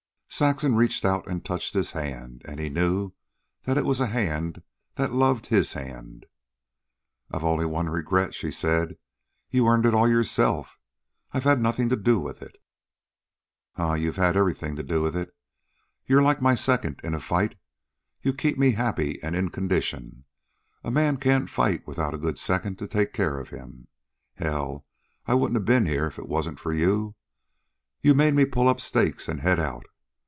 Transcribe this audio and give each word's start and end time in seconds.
Saxon 0.33 0.75
reached 0.75 1.05
out 1.05 1.27
and 1.27 1.43
touched 1.45 1.73
his 1.73 1.91
hand, 1.91 2.41
and 2.45 2.57
he 2.59 2.67
knew 2.69 3.11
that 3.63 3.77
it 3.77 3.83
was 3.85 3.99
a 3.99 4.07
hand 4.07 4.63
that 4.95 5.11
loved 5.13 5.47
his 5.47 5.73
hand. 5.73 6.25
"I've 7.29 7.43
only 7.43 7.65
one 7.65 7.89
regret," 7.89 8.33
she 8.33 8.49
said. 8.49 8.95
"You've 9.51 9.67
earned 9.67 9.85
it 9.85 9.93
all 9.93 10.07
yourself. 10.07 10.79
I've 11.33 11.43
had 11.43 11.59
nothing 11.59 11.89
to 11.89 11.97
do 11.97 12.17
with 12.17 12.41
it." 12.41 12.55
"Huh! 13.75 13.93
you've 13.95 14.15
had 14.15 14.37
everything 14.37 14.75
to 14.77 14.83
do 14.83 15.03
with 15.03 15.17
it. 15.17 15.35
You're 16.07 16.23
like 16.23 16.41
my 16.41 16.55
second 16.55 17.01
in 17.03 17.13
a 17.13 17.19
fight. 17.19 17.55
You 18.23 18.33
keep 18.33 18.57
me 18.57 18.71
happy 18.71 19.21
an' 19.21 19.35
in 19.35 19.49
condition. 19.49 20.23
A 20.81 20.89
man 20.89 21.17
can't 21.17 21.49
fight 21.51 21.85
without 21.85 22.15
a 22.15 22.17
good 22.17 22.39
second 22.39 22.79
to 22.79 22.87
take 22.87 23.13
care 23.13 23.37
of 23.37 23.49
him. 23.51 23.89
Hell, 24.35 24.85
I 25.27 25.33
wouldn't 25.33 25.57
a 25.57 25.59
ben 25.59 25.85
here 25.85 26.07
if 26.07 26.17
it 26.17 26.29
wasn't 26.29 26.59
for 26.59 26.73
you. 26.73 27.15
You 28.01 28.15
made 28.15 28.33
me 28.33 28.45
pull 28.45 28.69
up 28.69 28.79
stakes 28.79 29.27
an' 29.29 29.39
head 29.39 29.59
out. 29.59 29.85